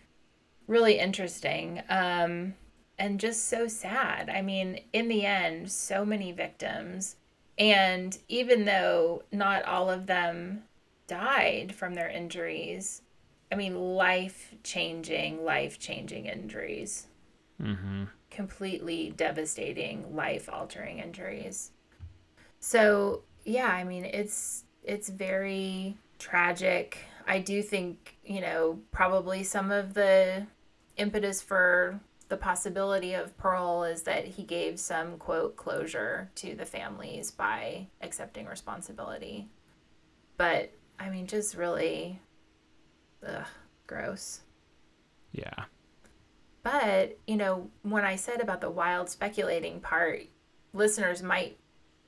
[0.66, 1.82] really interesting.
[1.88, 2.54] Um,
[2.98, 4.28] and just so sad.
[4.28, 7.16] I mean, in the end, so many victims.
[7.58, 10.62] And even though not all of them
[11.08, 13.02] died from their injuries,
[13.50, 17.06] I mean, life changing, life changing injuries.
[17.60, 18.04] Mm-hmm.
[18.30, 21.72] Completely devastating, life altering injuries.
[22.60, 26.98] So, yeah, I mean, it's it's very tragic.
[27.26, 30.46] I do think, you know, probably some of the
[30.96, 36.66] impetus for the possibility of parole is that he gave some quote closure to the
[36.66, 39.48] families by accepting responsibility.
[40.36, 42.20] But I mean, just really,
[43.26, 43.46] ugh,
[43.86, 44.40] gross.
[45.32, 45.64] Yeah.
[46.62, 50.22] But, you know, when I said about the wild speculating part,
[50.74, 51.58] listeners might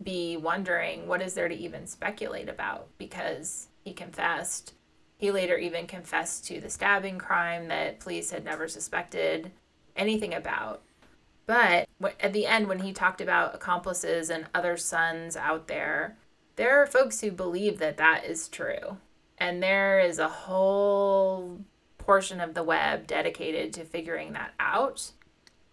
[0.03, 4.75] be wondering what is there to even speculate about because he confessed.
[5.17, 9.53] He later even confessed to the stabbing crime that police had never suspected
[10.01, 10.83] anything about.
[11.47, 11.89] But
[12.21, 16.17] at the end, when he talked about accomplices and other sons out there,
[16.57, 18.99] there are folks who believe that that is true.
[19.39, 21.61] And there is a whole
[21.99, 25.13] portion of the web dedicated to figuring that out.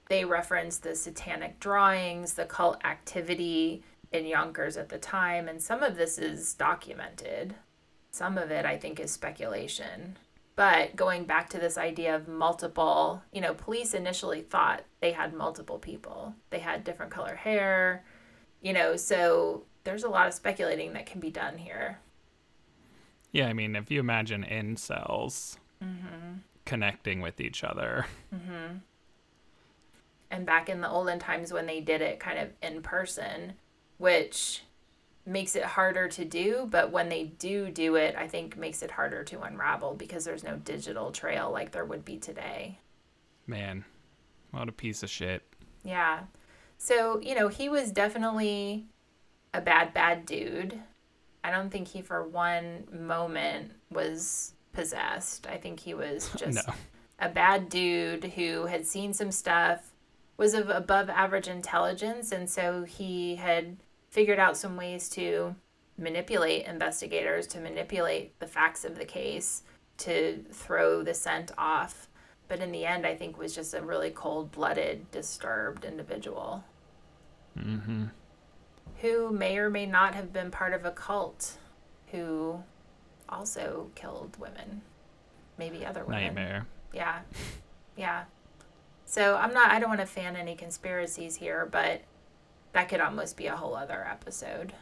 [0.10, 5.84] They reference the satanic drawings, the cult activity in Yonkers at the time, and some
[5.84, 7.56] of this is documented.
[8.12, 10.18] Some of it, I think, is speculation.
[10.58, 15.32] But going back to this idea of multiple, you know, police initially thought they had
[15.32, 16.34] multiple people.
[16.50, 18.04] They had different color hair,
[18.62, 22.00] you know, so there's a lot of speculating that can be done here.
[23.32, 26.40] Yeah, I mean, if you imagine incels mm-hmm.
[26.66, 28.08] connecting with each other.
[28.34, 28.78] Mm-hmm.
[30.32, 33.54] And back in the olden times when they did it kind of in person,
[34.00, 34.64] which
[35.28, 38.92] makes it harder to do, but when they do do it, I think makes it
[38.92, 42.80] harder to unravel because there's no digital trail like there would be today.
[43.46, 43.84] Man,
[44.52, 45.44] what a piece of shit.
[45.84, 46.22] Yeah.
[46.78, 48.86] So, you know, he was definitely
[49.54, 50.80] a bad, bad dude.
[51.44, 55.48] I don't think he for one moment was possessed.
[55.48, 56.74] I think he was just no.
[57.20, 59.92] a bad dude who had seen some stuff,
[60.38, 63.78] was of above average intelligence, and so he had
[64.10, 65.56] figured out some ways to
[65.98, 69.64] manipulate investigators, to manipulate the facts of the case,
[69.98, 72.08] to throw the scent off.
[72.48, 76.64] But in the end, I think was just a really cold blooded, disturbed individual.
[77.58, 78.06] Mm-hmm.
[79.02, 81.58] Who may or may not have been part of a cult
[82.12, 82.64] who
[83.30, 84.82] also killed women.
[85.58, 86.24] Maybe other women.
[86.24, 86.68] Nightmare.
[86.94, 87.20] Yeah.
[87.96, 88.26] Yeah.
[89.08, 92.02] So I'm not, I don't want to fan any conspiracies here, but
[92.74, 94.74] that could almost be a whole other episode.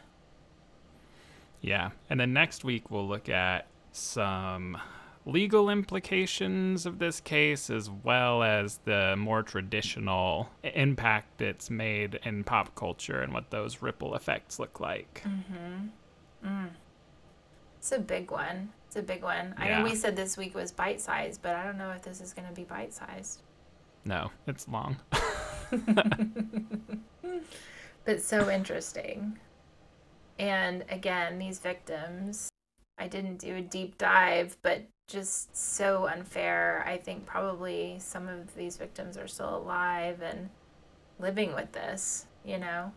[1.60, 1.90] Yeah.
[2.10, 4.78] And then next week we'll look at some
[5.24, 12.44] legal implications of this case as well as the more traditional impact it's made in
[12.44, 15.24] pop culture and what those ripple effects look like.
[15.26, 16.48] Mm-hmm.
[16.48, 16.68] Mm.
[17.78, 18.70] It's a big one.
[18.86, 19.54] It's a big one.
[19.58, 19.64] Yeah.
[19.64, 22.20] I know we said this week was bite sized, but I don't know if this
[22.20, 23.42] is going to be bite sized.
[24.04, 24.96] No, it's long.
[28.06, 29.38] but so interesting.
[30.38, 32.48] And again, these victims,
[32.98, 36.84] I didn't do a deep dive, but just so unfair.
[36.86, 40.48] I think probably some of these victims are still alive and
[41.18, 42.92] living with this, you know?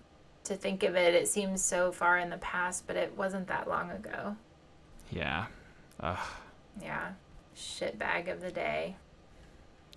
[0.45, 3.67] To think of it, it seems so far in the past, but it wasn't that
[3.67, 4.35] long ago.
[5.11, 5.47] Yeah.
[5.99, 6.17] Ugh.
[6.81, 7.09] Yeah.
[7.55, 8.95] Shit bag of the day.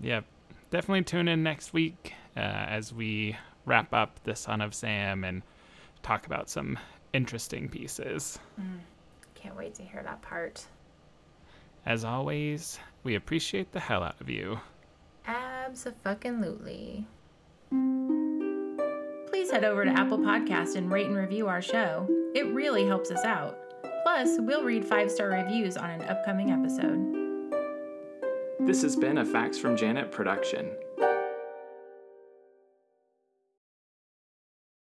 [0.00, 0.24] Yep.
[0.70, 5.42] Definitely tune in next week uh, as we wrap up the Son of Sam and
[6.02, 6.78] talk about some
[7.12, 8.38] interesting pieces.
[8.60, 8.78] Mm,
[9.34, 10.66] can't wait to hear that part.
[11.84, 14.60] As always, we appreciate the hell out of you.
[15.26, 17.06] Absolutely.
[19.28, 22.06] Please head over to Apple Podcast and rate and review our show.
[22.34, 23.58] It really helps us out.
[24.04, 27.12] Plus, we'll read five star reviews on an upcoming episode.
[28.60, 30.70] This has been a Facts from Janet production.